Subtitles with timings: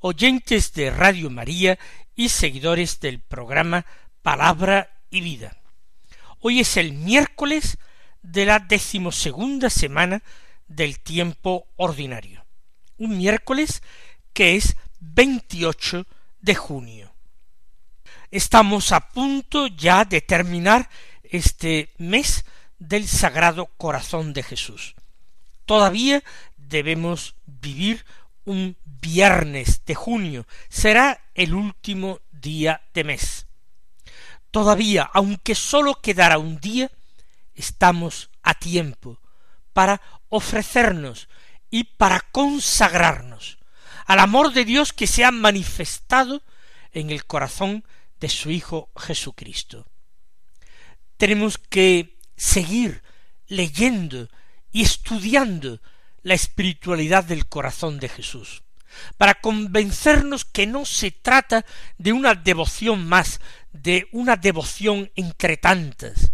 [0.00, 1.78] oyentes de Radio María
[2.14, 3.86] y seguidores del programa
[4.22, 5.56] Palabra y Vida.
[6.40, 7.78] Hoy es el miércoles
[8.22, 10.22] de la decimosegunda semana
[10.66, 12.44] del tiempo ordinario.
[12.98, 13.82] Un miércoles
[14.32, 16.06] que es 28
[16.40, 17.14] de junio.
[18.30, 20.90] Estamos a punto ya de terminar
[21.22, 22.44] este mes
[22.78, 24.94] del Sagrado Corazón de Jesús.
[25.64, 26.22] Todavía
[26.56, 28.04] debemos vivir
[28.46, 30.46] un viernes de junio.
[30.70, 33.46] Será el último día de mes.
[34.50, 36.90] Todavía, aunque sólo quedara un día,
[37.54, 39.20] estamos a tiempo
[39.74, 41.28] para ofrecernos
[41.70, 43.58] y para consagrarnos
[44.06, 46.42] al amor de Dios que se ha manifestado
[46.92, 47.84] en el corazón
[48.20, 49.86] de su Hijo Jesucristo.
[51.16, 53.02] Tenemos que seguir
[53.48, 54.28] leyendo
[54.70, 55.80] y estudiando
[56.26, 58.64] la espiritualidad del corazón de Jesús,
[59.16, 61.64] para convencernos que no se trata
[61.98, 63.40] de una devoción más,
[63.72, 66.32] de una devoción entre tantas,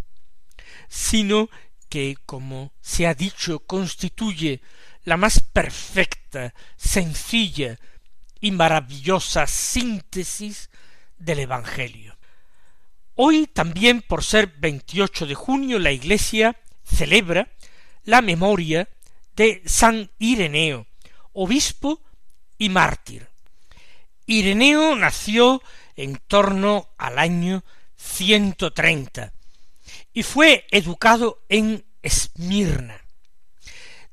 [0.89, 1.51] sino
[1.91, 4.63] que, como se ha dicho, constituye
[5.05, 7.79] la más perfecta, sencilla
[8.41, 10.71] y maravillosa síntesis
[11.19, 12.17] del Evangelio.
[13.15, 17.53] Hoy también, por ser 28 de junio, la Iglesia celebra
[18.05, 18.89] la memoria
[19.37, 20.87] de San Ireneo,
[21.33, 22.01] obispo
[22.59, 23.29] y mártir.
[24.27, 25.63] Ireneo nació
[25.97, 27.65] en torno al año
[27.97, 29.33] 130
[30.13, 33.01] y fue educado en Esmirna,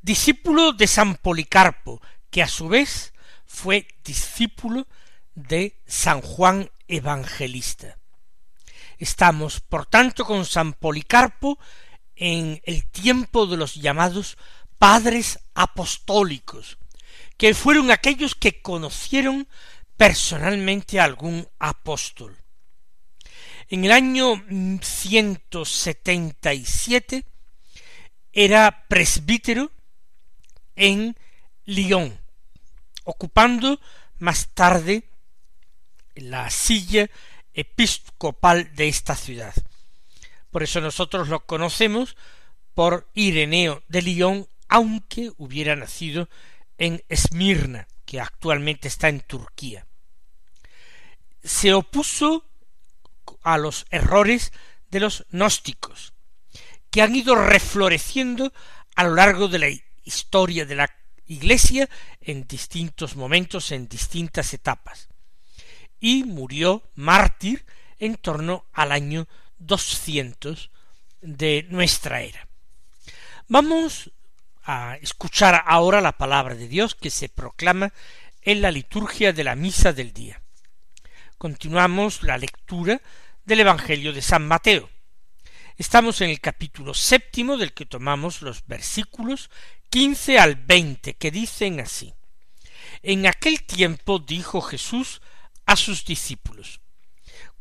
[0.01, 3.13] discípulo de San Policarpo, que a su vez
[3.45, 4.87] fue discípulo
[5.35, 7.97] de San Juan Evangelista.
[8.97, 11.57] Estamos, por tanto, con San Policarpo
[12.15, 14.37] en el tiempo de los llamados
[14.79, 16.79] padres apostólicos,
[17.37, 19.47] que fueron aquellos que conocieron
[19.97, 22.35] personalmente a algún apóstol.
[23.67, 24.43] En el año
[24.81, 27.25] 177
[28.31, 29.71] era presbítero
[30.75, 31.15] en
[31.65, 32.19] Lyon,
[33.03, 33.79] ocupando
[34.17, 35.03] más tarde
[36.15, 37.11] la silla
[37.53, 39.53] episcopal de esta ciudad.
[40.51, 42.17] Por eso nosotros lo conocemos
[42.73, 46.29] por Ireneo de Lyon aunque hubiera nacido
[46.77, 49.85] en Esmirna, que actualmente está en Turquía.
[51.43, 52.45] Se opuso
[53.43, 54.53] a los errores
[54.89, 56.13] de los gnósticos,
[56.89, 58.53] que han ido refloreciendo
[58.95, 59.69] a lo largo de la
[60.03, 60.89] historia de la
[61.27, 61.89] Iglesia
[62.21, 65.09] en distintos momentos, en distintas etapas,
[65.99, 67.65] y murió mártir
[67.99, 69.27] en torno al año
[69.59, 70.71] 200
[71.21, 72.47] de nuestra era.
[73.47, 74.11] Vamos
[75.01, 77.93] escuchar ahora la palabra de Dios que se proclama
[78.41, 80.41] en la liturgia de la misa del día.
[81.37, 83.01] Continuamos la lectura
[83.45, 84.89] del Evangelio de San Mateo.
[85.77, 89.49] Estamos en el capítulo séptimo del que tomamos los versículos
[89.89, 92.13] quince al veinte que dicen así.
[93.01, 95.21] En aquel tiempo dijo Jesús
[95.65, 96.81] a sus discípulos,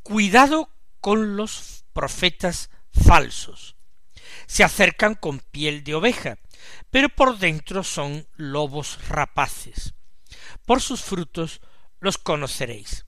[0.02, 0.70] Cuidado
[1.00, 3.76] con los profetas falsos.
[4.46, 6.38] Se acercan con piel de oveja,
[6.90, 9.94] pero por dentro son lobos rapaces.
[10.64, 11.60] Por sus frutos
[12.00, 13.04] los conoceréis.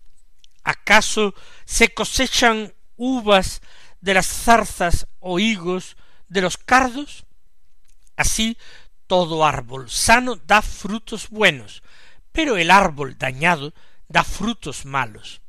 [0.64, 1.34] ¿Acaso
[1.64, 3.62] se cosechan uvas
[4.00, 5.96] de las zarzas o higos
[6.28, 7.24] de los cardos?
[8.16, 8.58] Así
[9.06, 11.82] todo árbol sano da frutos buenos,
[12.32, 13.74] pero el árbol dañado
[14.08, 15.40] da frutos malos.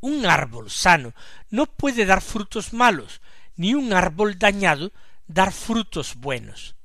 [0.00, 1.14] Un árbol sano
[1.50, 3.20] no puede dar frutos malos,
[3.56, 4.92] ni un árbol dañado
[5.26, 6.76] dar frutos buenos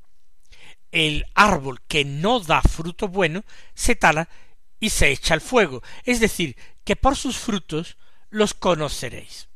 [0.91, 3.43] el árbol que no da fruto bueno
[3.73, 4.29] se tala
[4.79, 7.97] y se echa al fuego, es decir, que por sus frutos
[8.29, 9.49] los conoceréis.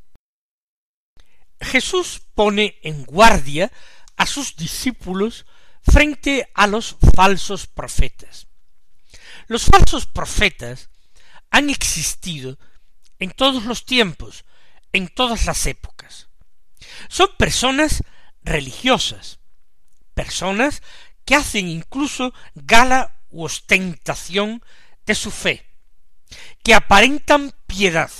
[1.60, 3.72] Jesús pone en guardia
[4.18, 5.46] a sus discípulos
[5.84, 8.48] frente a los falsos profetas.
[9.48, 10.90] Los falsos profetas
[11.50, 12.58] han existido
[13.20, 14.46] en todos los tiempos,
[14.92, 16.30] en todas las épocas.
[17.10, 18.04] Son personas
[18.44, 19.40] religiosas,
[20.14, 20.82] personas
[21.32, 24.62] que hacen incluso gala u ostentación
[25.06, 25.66] de su fe,
[26.62, 28.12] que aparentan piedad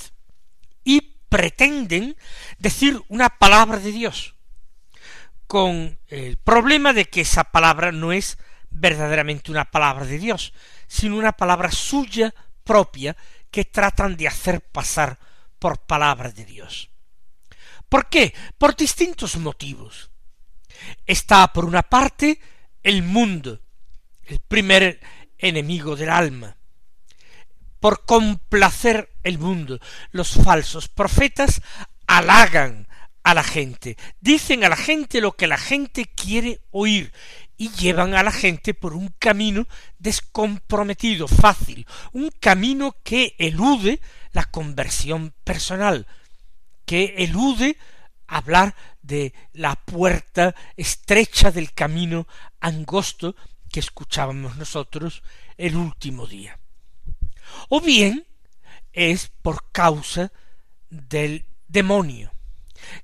[0.82, 2.16] y pretenden
[2.56, 4.34] decir una palabra de Dios,
[5.46, 8.38] con el problema de que esa palabra no es
[8.70, 10.54] verdaderamente una palabra de Dios,
[10.88, 13.14] sino una palabra suya propia
[13.50, 15.18] que tratan de hacer pasar
[15.58, 16.88] por palabra de Dios.
[17.90, 18.32] ¿Por qué?
[18.56, 20.10] Por distintos motivos.
[21.04, 22.40] Está por una parte
[22.82, 23.60] el mundo,
[24.24, 25.00] el primer
[25.38, 26.56] enemigo del alma.
[27.80, 29.80] Por complacer el mundo,
[30.12, 31.62] los falsos profetas
[32.06, 32.86] halagan
[33.24, 37.12] a la gente, dicen a la gente lo que la gente quiere oír
[37.56, 39.66] y llevan a la gente por un camino
[39.98, 44.00] descomprometido, fácil, un camino que elude
[44.32, 46.06] la conversión personal,
[46.84, 47.76] que elude
[48.32, 52.26] hablar de la puerta estrecha del camino
[52.60, 53.36] angosto
[53.70, 55.22] que escuchábamos nosotros
[55.56, 56.58] el último día.
[57.68, 58.26] O bien
[58.92, 60.32] es por causa
[60.88, 62.32] del demonio,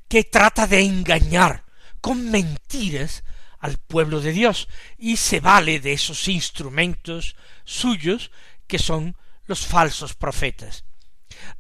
[0.09, 1.65] que trata de engañar
[2.01, 3.25] con mentiras
[3.59, 8.31] al pueblo de Dios y se vale de esos instrumentos suyos
[8.67, 9.17] que son
[9.47, 10.85] los falsos profetas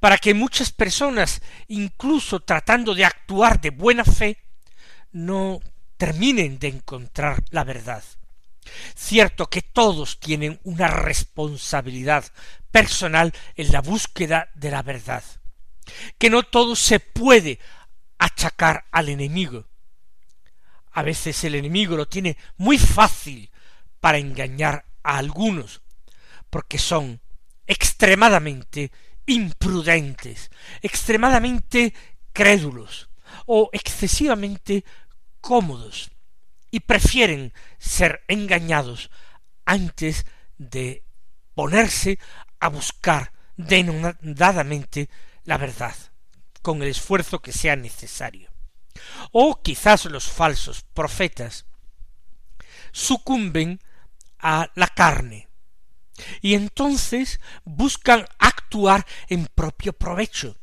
[0.00, 4.38] para que muchas personas, incluso tratando de actuar de buena fe,
[5.12, 5.60] no
[5.96, 8.02] terminen de encontrar la verdad.
[8.94, 12.24] Cierto que todos tienen una responsabilidad
[12.70, 15.24] personal en la búsqueda de la verdad,
[16.18, 17.58] que no todo se puede
[18.18, 19.66] achacar al enemigo.
[20.92, 23.50] A veces el enemigo lo tiene muy fácil
[24.00, 25.80] para engañar a algunos,
[26.50, 27.20] porque son
[27.66, 28.90] extremadamente
[29.28, 30.50] imprudentes,
[30.82, 31.94] extremadamente
[32.32, 33.08] crédulos
[33.46, 34.84] o excesivamente
[35.40, 36.10] cómodos
[36.70, 39.10] y prefieren ser engañados
[39.64, 40.26] antes
[40.56, 41.04] de
[41.54, 42.18] ponerse
[42.58, 45.08] a buscar denodadamente
[45.44, 45.94] la verdad,
[46.62, 48.50] con el esfuerzo que sea necesario.
[49.32, 51.66] O quizás los falsos profetas
[52.92, 53.80] sucumben
[54.38, 55.47] a la carne,
[56.40, 60.56] y entonces buscan actuar en propio provecho.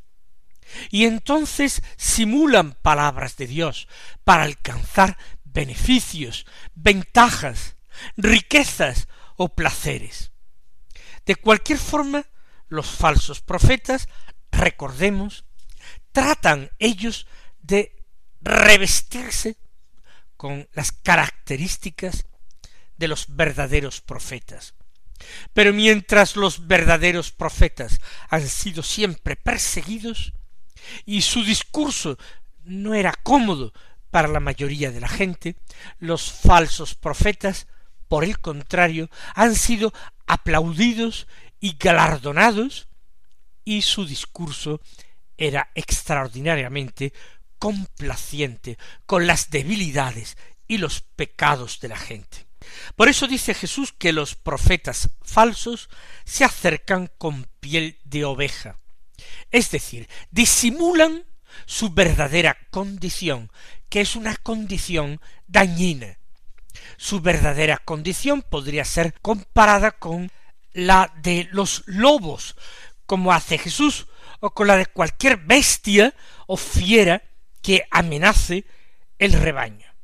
[0.89, 3.87] Y entonces simulan palabras de Dios
[4.23, 7.75] para alcanzar beneficios, ventajas,
[8.17, 9.07] riquezas
[9.37, 10.31] o placeres.
[11.25, 12.25] De cualquier forma,
[12.67, 14.09] los falsos profetas,
[14.51, 15.45] recordemos,
[16.11, 17.27] tratan ellos
[17.61, 18.03] de
[18.41, 19.57] revestirse
[20.37, 22.25] con las características
[22.97, 24.75] de los verdaderos profetas.
[25.53, 30.33] Pero mientras los verdaderos profetas han sido siempre perseguidos,
[31.05, 32.17] y su discurso
[32.63, 33.73] no era cómodo
[34.11, 35.55] para la mayoría de la gente,
[35.99, 37.67] los falsos profetas,
[38.07, 39.93] por el contrario, han sido
[40.27, 41.27] aplaudidos
[41.59, 42.87] y galardonados,
[43.63, 44.79] y su discurso
[45.37, 47.13] era extraordinariamente
[47.57, 52.44] complaciente con las debilidades y los pecados de la gente.
[52.95, 55.89] Por eso dice Jesús que los profetas falsos
[56.23, 58.79] se acercan con piel de oveja,
[59.51, 61.25] es decir, disimulan
[61.65, 63.51] su verdadera condición,
[63.89, 66.17] que es una condición dañina.
[66.97, 70.31] Su verdadera condición podría ser comparada con
[70.73, 72.55] la de los lobos,
[73.05, 74.07] como hace Jesús,
[74.39, 76.13] o con la de cualquier bestia
[76.47, 77.23] o fiera
[77.61, 78.65] que amenace
[79.17, 79.94] el rebaño.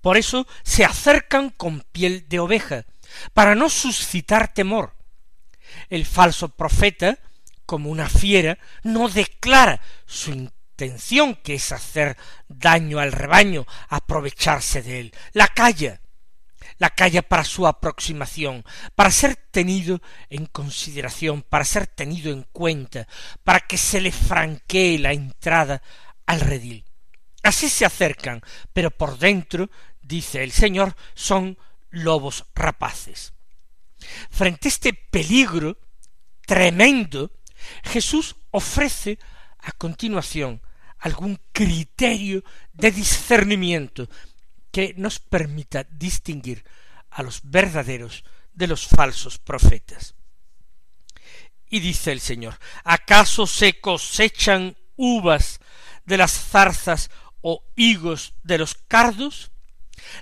[0.00, 2.84] Por eso se acercan con piel de oveja,
[3.32, 4.94] para no suscitar temor.
[5.88, 7.18] El falso profeta,
[7.66, 12.16] como una fiera, no declara su intención, que es hacer
[12.48, 15.14] daño al rebaño, aprovecharse de él.
[15.32, 16.00] La calla,
[16.78, 18.64] la calla para su aproximación,
[18.94, 20.00] para ser tenido
[20.30, 23.06] en consideración, para ser tenido en cuenta,
[23.44, 25.82] para que se le franquee la entrada
[26.26, 26.84] al redil.
[27.42, 29.70] Así se acercan, pero por dentro,
[30.08, 31.58] dice el Señor, son
[31.90, 33.34] lobos rapaces.
[34.30, 35.78] Frente a este peligro
[36.46, 37.30] tremendo,
[37.84, 39.18] Jesús ofrece
[39.58, 40.62] a continuación
[40.98, 44.08] algún criterio de discernimiento
[44.70, 46.64] que nos permita distinguir
[47.10, 50.14] a los verdaderos de los falsos profetas.
[51.70, 55.60] Y dice el Señor, ¿acaso se cosechan uvas
[56.06, 57.10] de las zarzas
[57.42, 59.52] o higos de los cardos?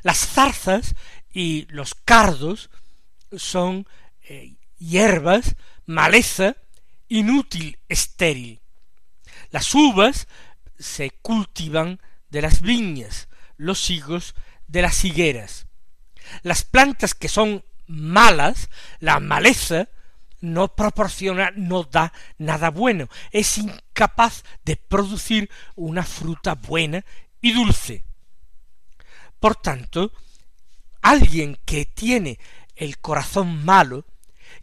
[0.03, 0.95] Las zarzas
[1.33, 2.71] y los cardos
[3.37, 3.87] son
[4.23, 6.57] eh, hierbas, maleza,
[7.09, 8.61] inútil, estéril.
[9.51, 10.29] Las uvas
[10.79, 14.35] se cultivan de las viñas, los higos
[14.67, 15.67] de las higueras.
[16.43, 18.69] Las plantas que son malas,
[18.99, 19.89] la maleza,
[20.41, 27.05] no proporciona, no da nada bueno, es incapaz de producir una fruta buena
[27.41, 28.05] y dulce.
[29.41, 30.13] Por tanto,
[31.03, 32.39] alguien que tiene
[32.75, 34.07] el corazón malo,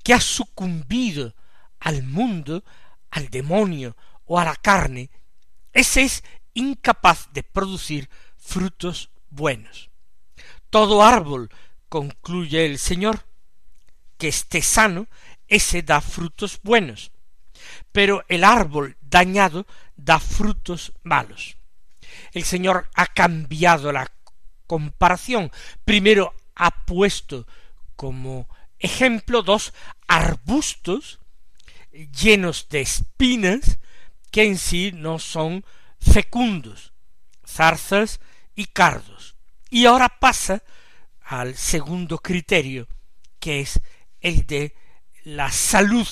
[0.03, 1.35] que ha sucumbido
[1.79, 2.63] al mundo,
[3.11, 5.09] al demonio o a la carne,
[5.71, 9.89] ese es incapaz de producir frutos buenos.
[10.69, 11.49] Todo árbol,
[11.89, 13.25] concluye el Señor,
[14.17, 15.07] que esté sano,
[15.47, 17.11] ese da frutos buenos,
[17.91, 21.57] pero el árbol dañado da frutos malos.
[22.31, 24.11] El Señor ha cambiado la
[24.73, 25.51] comparación.
[25.85, 27.45] Primero ha puesto
[27.95, 28.49] como
[28.79, 29.71] ejemplo dos
[30.07, 31.19] arbustos
[31.91, 33.77] llenos de espinas
[34.31, 35.63] que en sí no son
[35.99, 36.91] fecundos,
[37.45, 38.19] zarzas
[38.55, 39.35] y cardos.
[39.69, 40.63] Y ahora pasa
[41.21, 42.87] al segundo criterio,
[43.39, 43.79] que es
[44.21, 44.75] el de
[45.23, 46.07] la salud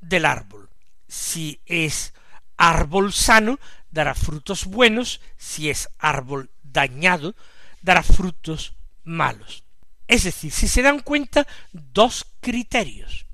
[0.00, 0.70] del árbol.
[1.06, 2.14] Si es
[2.56, 3.60] árbol sano,
[3.92, 7.36] dará frutos buenos, si es árbol dañado,
[7.82, 8.74] dará frutos
[9.04, 9.64] malos.
[10.08, 13.26] Es decir, si se dan cuenta, dos criterios.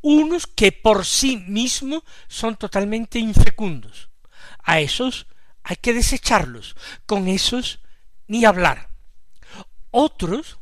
[0.00, 4.08] Unos que por sí mismos son totalmente infecundos.
[4.62, 5.26] A esos
[5.62, 6.76] hay que desecharlos.
[7.06, 7.80] Con esos
[8.26, 8.90] ni hablar.
[9.90, 10.58] Otros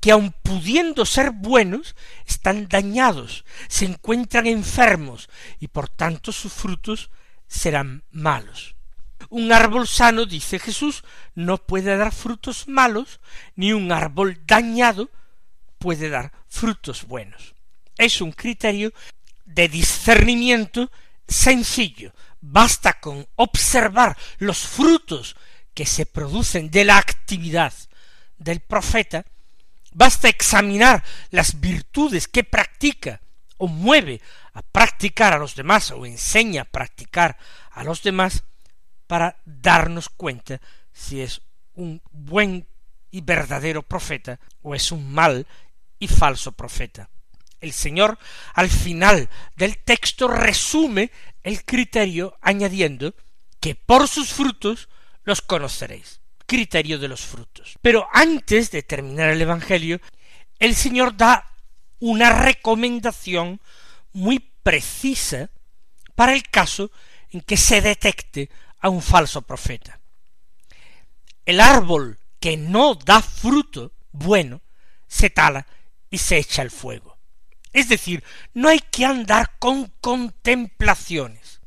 [0.00, 1.94] que aun pudiendo ser buenos,
[2.26, 5.28] están dañados, se encuentran enfermos,
[5.60, 7.10] y por tanto sus frutos
[7.46, 8.74] serán malos.
[9.28, 13.20] Un árbol sano, dice Jesús, no puede dar frutos malos,
[13.56, 15.10] ni un árbol dañado
[15.78, 17.54] puede dar frutos buenos.
[17.98, 18.92] Es un criterio
[19.44, 20.90] de discernimiento
[21.26, 22.12] sencillo.
[22.40, 25.36] Basta con observar los frutos
[25.74, 27.72] que se producen de la actividad
[28.38, 29.24] del profeta,
[29.92, 33.20] basta examinar las virtudes que practica
[33.56, 34.20] o mueve
[34.54, 37.38] a practicar a los demás o enseña a practicar
[37.70, 38.42] a los demás
[39.12, 40.58] para darnos cuenta
[40.90, 41.42] si es
[41.74, 42.66] un buen
[43.10, 45.46] y verdadero profeta o es un mal
[45.98, 47.10] y falso profeta.
[47.60, 48.18] El Señor
[48.54, 51.10] al final del texto resume
[51.42, 53.14] el criterio añadiendo
[53.60, 54.88] que por sus frutos
[55.24, 56.22] los conoceréis.
[56.46, 57.76] Criterio de los frutos.
[57.82, 60.00] Pero antes de terminar el Evangelio,
[60.58, 61.52] el Señor da
[61.98, 63.60] una recomendación
[64.14, 65.50] muy precisa
[66.14, 66.90] para el caso
[67.28, 68.48] en que se detecte
[68.82, 70.00] a un falso profeta.
[71.46, 74.60] El árbol que no da fruto bueno
[75.06, 75.66] se tala
[76.10, 77.16] y se echa al fuego.
[77.72, 78.22] Es decir,
[78.52, 81.60] no hay que andar con contemplaciones.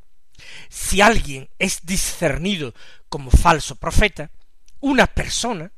[0.69, 2.75] Si alguien es discernido
[3.09, 4.29] como falso profeta,
[4.81, 5.71] una persona,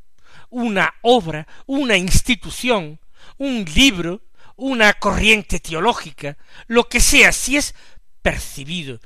[0.49, 2.99] una obra, una institución,
[3.37, 4.21] un libro,
[4.55, 7.75] una corriente teológica, lo que sea, si es
[8.21, 8.99] percibido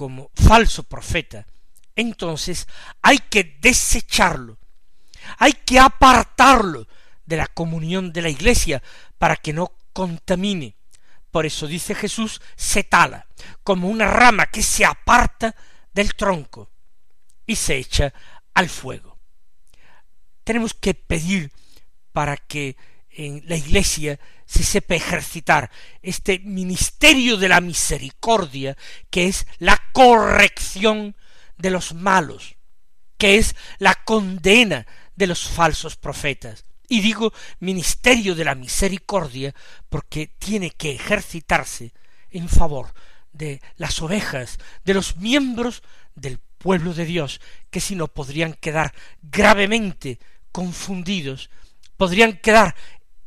[0.00, 1.46] como falso profeta,
[1.94, 2.66] entonces
[3.02, 4.56] hay que desecharlo,
[5.36, 6.88] hay que apartarlo
[7.26, 8.82] de la comunión de la iglesia
[9.18, 10.74] para que no contamine.
[11.30, 13.26] Por eso dice Jesús, se tala,
[13.62, 15.54] como una rama que se aparta
[15.92, 16.70] del tronco
[17.44, 18.14] y se echa
[18.54, 19.18] al fuego.
[20.44, 21.52] Tenemos que pedir
[22.12, 22.78] para que
[23.10, 24.18] en la iglesia
[24.50, 25.70] se sepa ejercitar
[26.02, 28.76] este ministerio de la misericordia,
[29.08, 31.14] que es la corrección
[31.56, 32.56] de los malos,
[33.16, 39.54] que es la condena de los falsos profetas, y digo ministerio de la misericordia
[39.88, 41.92] porque tiene que ejercitarse
[42.32, 42.92] en favor
[43.32, 45.84] de las ovejas, de los miembros
[46.16, 47.40] del pueblo de Dios,
[47.70, 50.18] que si no podrían quedar gravemente
[50.50, 51.50] confundidos,
[51.96, 52.74] podrían quedar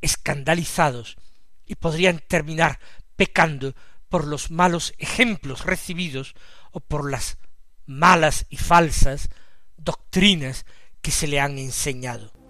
[0.04, 1.18] escandalizados
[1.66, 2.80] y podrían terminar
[3.16, 3.74] pecando
[4.10, 6.36] por los malos ejemplos recibidos
[6.72, 7.38] o por las
[7.86, 9.30] malas y falsas
[9.78, 10.66] doctrinas
[11.02, 12.43] que se le han enseñado.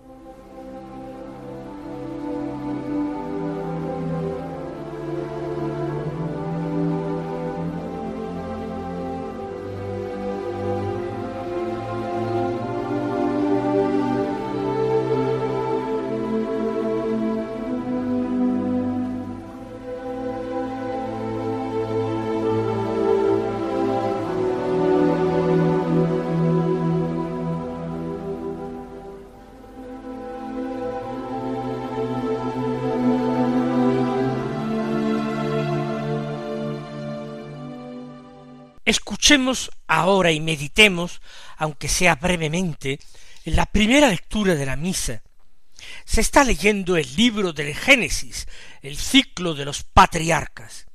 [38.86, 41.22] Escuchemos ahora y meditemos,
[41.58, 43.00] aunque sea brevemente,
[43.46, 45.24] en la primera lectura de la misa.
[46.06, 48.48] Se está leyendo el libro del Génesis,
[48.82, 50.86] el ciclo de los patriarcas.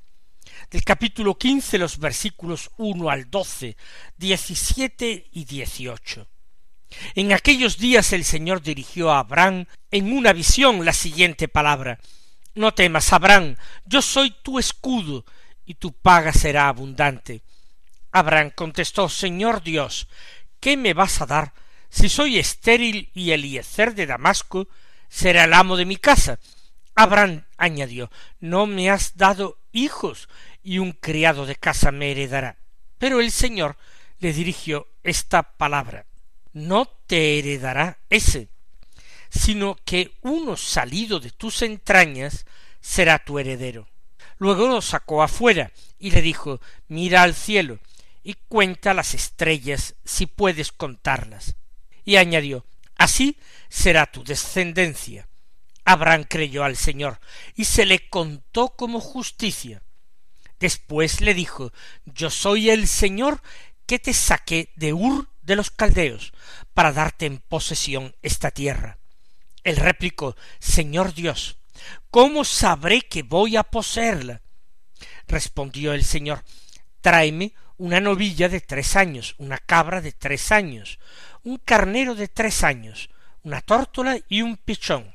[0.71, 3.79] del capítulo quince, los versículos uno al doce,
[4.19, 6.29] diecisiete y dieciocho.
[7.15, 12.01] En aquellos días el Señor dirigió a Abraham en una visión la siguiente palabra
[12.55, 15.25] No temas, Abraham, yo soy tu escudo,
[15.69, 17.43] y tu paga será abundante.
[18.19, 20.09] Abraham contestó Señor Dios,
[20.61, 21.53] ¿qué me vas a dar
[21.89, 24.69] si soy estéril y Eliezer de Damasco
[25.09, 26.39] será el amo de mi casa?
[26.95, 28.11] Abraham añadió
[28.41, 30.29] No me has dado hijos,
[30.63, 32.59] y un criado de casa me heredará.
[32.99, 33.77] Pero el Señor
[34.19, 36.09] le dirigió esta palabra
[36.59, 38.49] no te heredará ese,
[39.31, 42.47] sino que uno salido de tus entrañas
[42.81, 43.89] será tu heredero.
[44.39, 47.79] Luego lo sacó afuera y le dijo Mira al cielo
[48.29, 51.57] y cuenta las estrellas si puedes contarlas.
[52.05, 53.39] Y añadió Así
[53.71, 55.31] será tu descendencia.
[55.87, 57.21] Abraham creyó al Señor
[57.55, 59.83] y se le contó como justicia.
[60.61, 61.73] Después le dijo
[62.05, 63.41] Yo soy el Señor
[63.87, 66.35] que te saqué de Ur de los caldeos
[66.75, 68.99] para darte en posesión esta tierra.
[69.65, 71.57] Él replicó Señor Dios,
[72.11, 74.43] ¿cómo sabré que voy a poseerla?
[75.27, 76.45] Respondió el Señor
[77.01, 80.99] Tráeme una novilla de tres años, una cabra de tres años,
[81.45, 83.09] un carnero de tres años,
[83.45, 85.15] una tórtola y un pichón.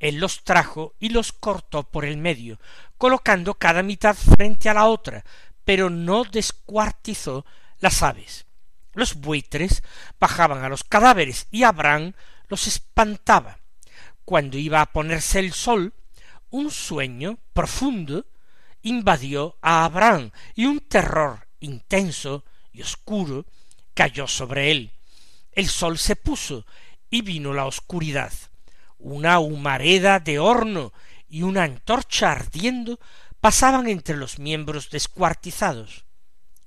[0.00, 2.58] Él los trajo y los cortó por el medio,
[2.98, 5.24] colocando cada mitad frente a la otra,
[5.64, 7.44] pero no descuartizó
[7.78, 8.46] las aves.
[8.94, 9.82] Los buitres
[10.18, 12.14] bajaban a los cadáveres y Abraham
[12.48, 13.58] los espantaba.
[14.24, 15.92] Cuando iba a ponerse el sol,
[16.50, 18.26] un sueño profundo
[18.82, 23.46] invadió a Abraham y un terror intenso y oscuro
[23.94, 24.92] cayó sobre él.
[25.52, 26.66] El sol se puso
[27.10, 28.32] y vino la oscuridad.
[28.98, 30.92] Una humareda de horno
[31.28, 32.98] y una antorcha ardiendo
[33.40, 36.04] pasaban entre los miembros descuartizados.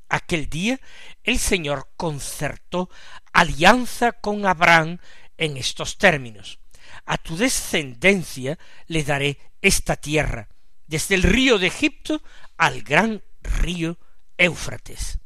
[0.09, 0.79] Aquel día
[1.23, 2.89] el Señor concertó
[3.33, 4.99] alianza con Abraham
[5.37, 6.59] en estos términos.
[7.05, 10.47] A tu descendencia le daré esta tierra,
[10.87, 12.21] desde el río de Egipto
[12.57, 13.97] al gran río
[14.37, 15.19] Éufrates.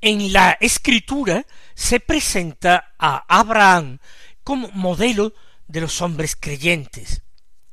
[0.00, 3.98] En la escritura se presenta a Abraham
[4.44, 5.34] como modelo
[5.66, 7.22] de los hombres creyentes.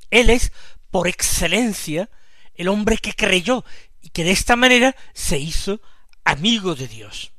[0.10, 0.52] Él es,
[0.89, 2.10] por excelencia,
[2.56, 3.63] el hombre que creyó
[4.02, 5.82] y que de esta manera se hizo
[6.24, 7.32] amigo de Dios.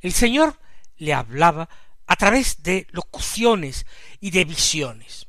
[0.00, 0.58] El Señor
[0.96, 1.68] le hablaba
[2.06, 3.86] a través de locuciones
[4.20, 5.26] y de visiones.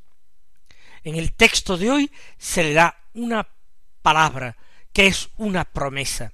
[1.04, 3.48] En el texto de hoy se le da una
[4.02, 4.58] palabra
[4.94, 6.34] que es una promesa,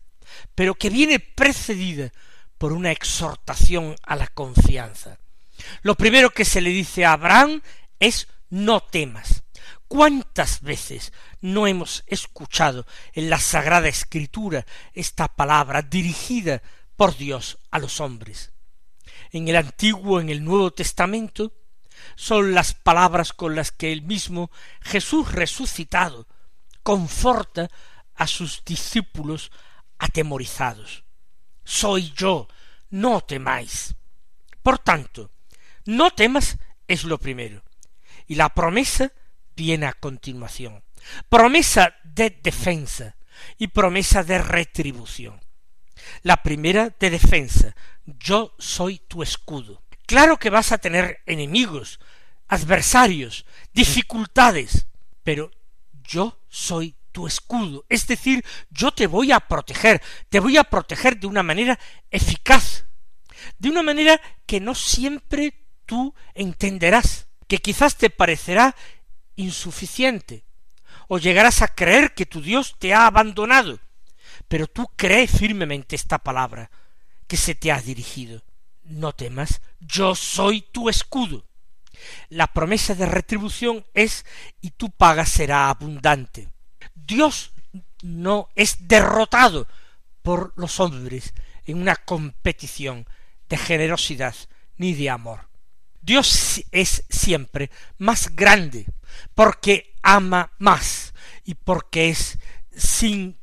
[0.56, 2.12] pero que viene precedida
[2.58, 5.20] por una exhortación a la confianza.
[5.82, 7.62] Lo primero que se le dice a Abraham
[8.00, 9.44] es no temas.
[9.88, 16.62] ¿Cuántas veces no hemos escuchado en la Sagrada Escritura esta palabra dirigida
[16.96, 18.52] por Dios a los hombres?
[19.32, 21.54] En el Antiguo, en el Nuevo Testamento,
[22.18, 24.50] son las palabras con las que el mismo
[24.82, 26.28] Jesús resucitado
[26.82, 27.70] conforta
[28.16, 29.52] a sus discípulos
[30.00, 31.04] atemorizados.
[31.64, 32.48] Soy yo,
[32.90, 33.94] no temáis.
[34.64, 35.30] Por tanto,
[35.86, 37.64] no temas es lo primero.
[38.26, 39.14] Y la promesa
[39.56, 40.84] viene a continuación.
[41.30, 43.16] Promesa de defensa
[43.60, 45.40] y promesa de retribución.
[46.24, 47.76] La primera de defensa,
[48.06, 49.84] yo soy tu escudo.
[50.08, 52.00] Claro que vas a tener enemigos,
[52.48, 54.88] adversarios, dificultades,
[55.22, 55.52] pero
[56.02, 61.20] yo soy tu escudo, es decir, yo te voy a proteger, te voy a proteger
[61.20, 61.78] de una manera
[62.10, 62.86] eficaz,
[63.60, 68.78] de una manera que no siempre tú entenderás, que quizás te parecerá
[69.36, 70.46] insuficiente,
[71.10, 73.82] o llegarás a creer que tu Dios te ha abandonado,
[74.48, 76.72] pero tú crees firmemente esta palabra
[77.28, 78.42] que se te ha dirigido.
[78.88, 81.46] No temas, yo soy tu escudo.
[82.30, 84.26] La promesa de retribución es
[84.62, 86.48] y tu paga será abundante.
[86.96, 87.52] Dios
[88.02, 89.68] no es derrotado
[90.22, 91.34] por los hombres
[91.66, 93.06] en una competición
[93.50, 94.36] de generosidad
[94.78, 95.48] ni de amor.
[96.02, 98.86] Dios es siempre más grande
[99.36, 102.38] porque ama más y porque es
[102.76, 103.38] sin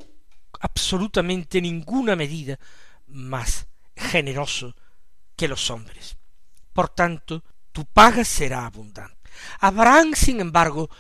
[0.60, 2.58] absolutamente ninguna medida
[3.06, 4.74] más generoso
[5.36, 6.16] que los hombres.
[6.72, 9.30] Por tanto, tu paga será abundante.
[9.60, 10.90] Abraham, sin embargo,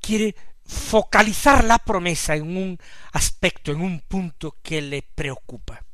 [0.00, 2.78] quiere focalizar la promesa en un
[3.12, 5.84] aspecto, en un punto que le preocupa.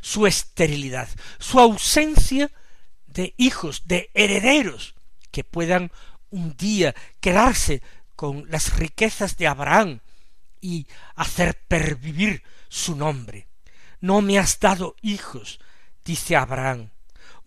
[0.00, 2.50] Su esterilidad, su ausencia
[3.06, 4.94] de hijos, de herederos,
[5.30, 5.90] que puedan
[6.30, 7.82] un día quedarse
[8.16, 10.00] con las riquezas de Abraham
[10.60, 13.48] y hacer pervivir su nombre.
[14.00, 15.60] No me has dado hijos,
[16.04, 16.90] dice Abraham,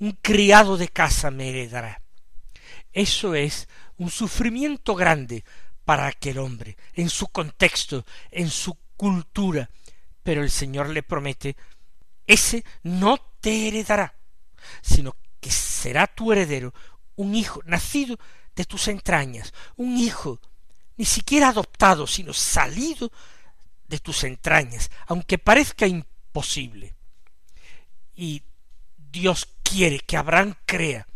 [0.01, 2.01] un criado de casa me heredará.
[2.91, 5.45] Eso es un sufrimiento grande
[5.85, 9.69] para aquel hombre, en su contexto, en su cultura,
[10.23, 11.55] pero el Señor le promete,
[12.25, 14.15] ese no te heredará,
[14.81, 16.73] sino que será tu heredero
[17.15, 18.17] un hijo nacido
[18.55, 20.39] de tus entrañas, un hijo
[20.97, 23.11] ni siquiera adoptado, sino salido
[23.87, 26.95] de tus entrañas, aunque parezca imposible.
[28.15, 28.41] Y
[28.97, 31.07] Dios quiere que Abraham crea,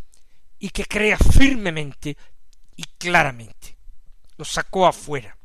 [0.60, 2.18] y que crea firmemente
[2.76, 3.76] y claramente.
[4.38, 5.38] Lo sacó afuera.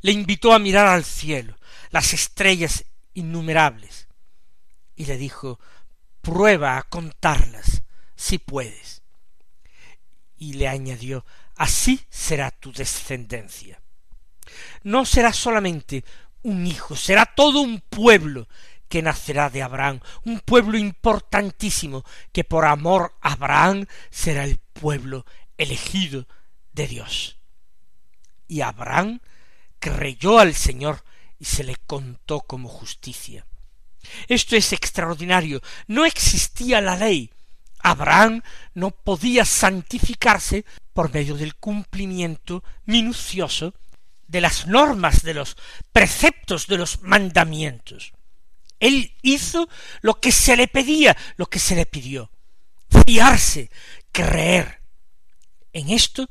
[0.00, 1.56] Le invitó a mirar al cielo,
[1.90, 2.84] las estrellas
[3.14, 4.08] innumerables,
[4.96, 5.60] y le dijo,
[6.20, 7.82] prueba a contarlas,
[8.16, 9.02] si puedes.
[10.36, 13.80] Y le añadió, así será tu descendencia.
[14.82, 16.04] No será solamente
[16.42, 18.48] un hijo, será todo un pueblo
[18.92, 25.24] que nacerá de Abraham, un pueblo importantísimo, que por amor a Abraham será el pueblo
[25.56, 26.28] elegido
[26.74, 27.38] de Dios.
[28.48, 29.20] Y Abraham
[29.78, 31.04] creyó al Señor
[31.38, 33.46] y se le contó como justicia.
[34.28, 35.62] Esto es extraordinario.
[35.86, 37.30] No existía la ley.
[37.78, 38.42] Abraham
[38.74, 43.72] no podía santificarse por medio del cumplimiento minucioso
[44.28, 45.56] de las normas, de los
[45.94, 48.12] preceptos, de los mandamientos.
[48.82, 49.68] Él hizo
[50.00, 52.32] lo que se le pedía, lo que se le pidió.
[52.90, 53.70] Fiarse,
[54.10, 54.82] creer.
[55.72, 56.28] En esto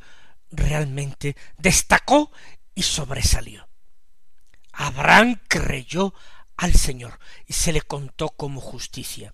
[0.52, 2.30] realmente destacó
[2.76, 3.70] y sobresalió.
[4.74, 6.14] Abraham creyó
[6.58, 9.34] al Señor y se le contó como justicia.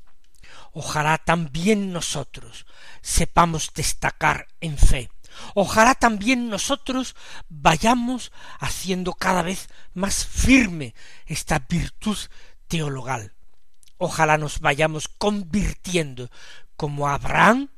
[0.72, 2.68] Ojalá también nosotros
[3.02, 5.10] sepamos destacar en fe.
[5.56, 7.16] Ojalá también nosotros
[7.50, 10.94] vayamos haciendo cada vez más firme
[11.26, 12.18] esta virtud
[12.68, 13.34] teologal.
[13.98, 16.30] Ojalá nos vayamos convirtiendo
[16.76, 17.70] como Abraham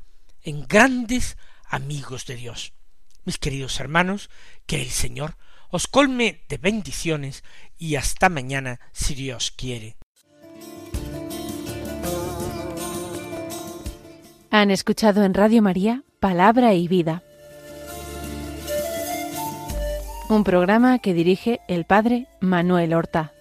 [0.44, 2.74] en grandes amigos de Dios.
[3.26, 4.30] Mis queridos hermanos,
[4.66, 5.38] que el Señor
[5.70, 7.44] os colme de bendiciones
[7.78, 9.98] y hasta mañana si Dios quiere.
[14.52, 17.24] Han escuchado en Radio María Palabra y Vida,
[20.28, 23.32] un programa que dirige el Padre Manuel Horta.